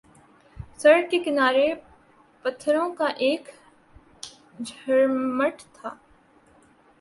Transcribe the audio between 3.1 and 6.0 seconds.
ایک جھرمٹ تھا